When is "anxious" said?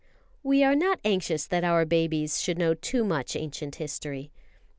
1.05-1.45